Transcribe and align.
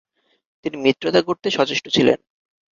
তিনি 0.65 0.77
মিত্রতা 0.77 1.19
গড়তে 1.21 1.47
সচেষ্ট 1.51 1.85
ছিলেন। 1.95 2.19